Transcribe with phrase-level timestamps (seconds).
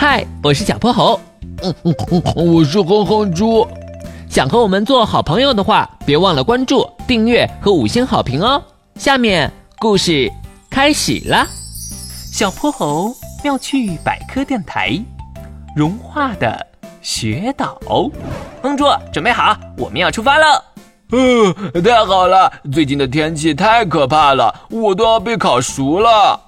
[0.00, 1.20] 嗨，我是小泼猴。
[1.62, 3.68] 嗯嗯嗯，我是哼哼猪。
[4.30, 8.62] 想和我们做好朋友的话，别忘了关注、订阅和五星好评哦。
[8.94, 10.32] 下面故事
[10.70, 11.46] 开始啦。
[12.32, 13.14] 小泼猴
[13.44, 14.98] 妙趣百科电台，
[15.76, 16.66] 融化的
[17.02, 17.78] 雪岛。
[18.62, 20.64] 哼猪，准备好，我们要出发了。
[21.12, 21.54] 嗯，
[21.84, 22.50] 太好了！
[22.72, 26.40] 最近的天气太可怕了，我都要被烤熟了。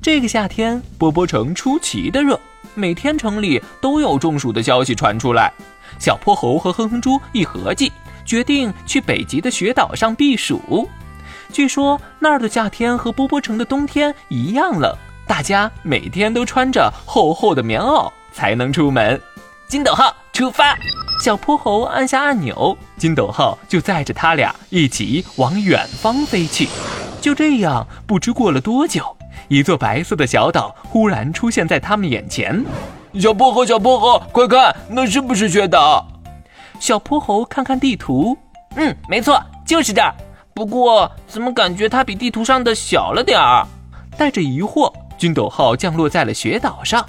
[0.00, 2.38] 这个夏天，波波城出奇的热。
[2.74, 5.52] 每天城里都有中暑的消息传出来，
[5.98, 7.92] 小泼猴和哼哼猪一合计，
[8.24, 10.88] 决定去北极的雪岛上避暑。
[11.52, 14.94] 据说那儿的夏天和波波城的冬天一样冷，
[15.26, 19.20] 大家每天都穿着厚厚的棉袄才能出门。
[19.68, 20.76] 金斗号出发，
[21.22, 26.68] 小泼猴按下按钮，金斗号就载着他俩一起往远方飞去。
[27.20, 29.16] 就这样，不知过了多久。
[29.48, 32.64] 一座白色的小岛忽然出现在他们眼前，
[33.20, 36.06] 小泼猴，小泼猴，快看，那是不是雪岛？
[36.80, 38.36] 小泼猴看看地图，
[38.76, 40.14] 嗯，没错，就是这儿。
[40.54, 43.66] 不过，怎么感觉它比地图上的小了点儿？
[44.18, 47.04] 带着疑惑，军斗号降落在了雪岛上。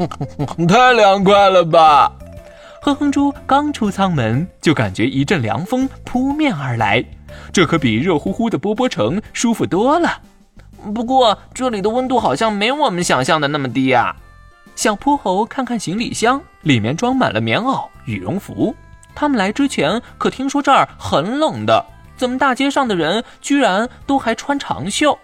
[0.68, 2.12] 太凉快了吧！
[2.82, 7.04] 哼哼猪刚出舱门，就感觉一阵凉风扑面而来，
[7.52, 10.20] 这可比热乎乎的波波城舒服多了。
[10.92, 14.14] 不过这里的温度好像没我们想象的那么低呀。
[14.74, 18.74] 小泼猴看看行李箱，里面装满了棉袄、羽绒服。
[19.14, 21.84] 他们来之前可听说这儿很冷的，
[22.16, 25.18] 怎么大街上的人居然都还穿长袖？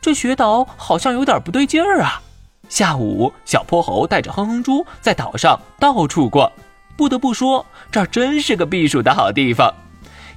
[0.00, 2.22] 这雪岛好像有点不对劲儿啊！
[2.68, 6.50] 下午，小泼猴带着哼哼猪在岛上到处逛，
[6.96, 9.72] 不得不说，这儿真是个避暑的好地方。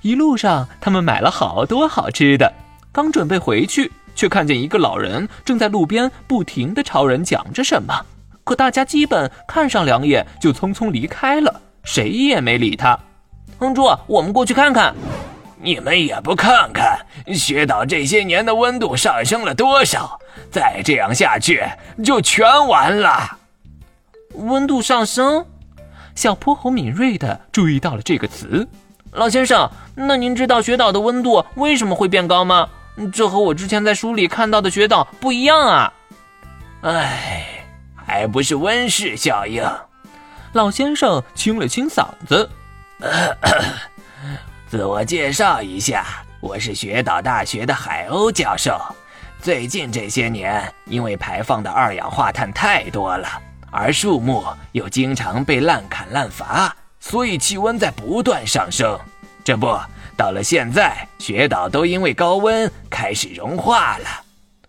[0.01, 2.53] 一路上，他们买了好多好吃的，
[2.91, 3.91] 刚准备回去。
[4.19, 8.05] 却看见一个老人正在路边不停地朝人讲着什么，
[8.43, 12.99] 可大家基本看上两眼就匆匆离开了，谁也没理他。
[13.59, 14.93] 哼猪，我们过去看看。
[15.61, 16.99] 你们也不看看
[17.33, 20.19] 雪岛这些年的温度上升了多少？
[20.51, 21.63] 再这样下去
[22.03, 23.37] 就全完了。
[24.33, 25.45] 温度上升？
[26.13, 28.67] 小泼猴敏锐地注意到了这个词。
[29.13, 32.67] 老先生，那您知道雪岛的温度为什么会变高吗？
[33.07, 35.93] 这和我之前在书里看到的雪岛不一样啊！
[36.81, 37.65] 哎，
[37.95, 39.63] 还不是温室效应。
[40.53, 42.49] 老先生清了清嗓子，
[44.67, 46.05] 自我介绍一下，
[46.39, 48.79] 我是雪岛大学的海鸥教授。
[49.41, 53.27] 最近这些年，因为排放的二氧化碳太多了，
[53.71, 58.99] 而树木又经常被滥砍滥伐，所以气温在不断上升。
[59.43, 59.79] 这不。
[60.19, 64.05] 到了现在，雪岛都因为高温开始融化了，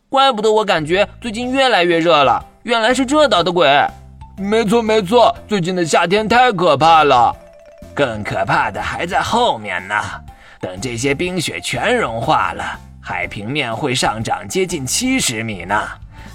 [0.08, 2.40] 怪不得我感觉最近越来越热了。
[2.62, 3.68] 原来是这岛的鬼！
[4.38, 7.34] 没错没错，最近的夏天太可怕了，
[7.92, 9.96] 更可怕的还在后面呢。
[10.60, 15.82] 等这些冰雪全融化了，海平面会上涨接近七十米呢。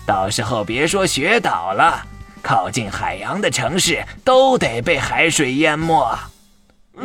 [0.06, 2.06] 到时候别说雪岛了，
[2.42, 6.06] 靠近海洋的城市都得被海水淹没。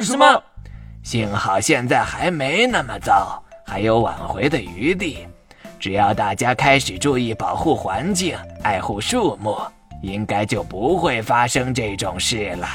[0.02, 0.42] 什么？
[1.02, 5.26] 幸好现在还没那么糟，还有挽回的余地。
[5.78, 9.56] 只要大家开始注意保护环境、爱护树木，
[10.02, 12.68] 应该就不会发生这种事了。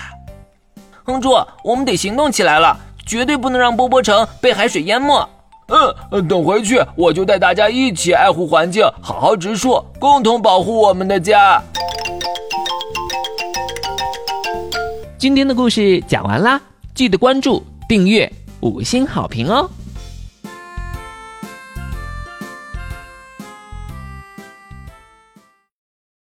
[1.03, 2.75] 哼猪，我们得行动起来了，
[3.05, 5.29] 绝对不能让波波城被海水淹没。
[5.67, 11.61] 嗯，等回去我就带大家一起爱护环境，好好植树，共同保护我们的家。
[15.17, 16.59] 今天的故事讲完啦，
[16.95, 17.63] 记得关注。
[17.87, 18.31] 订阅
[18.61, 19.69] 五星好评哦！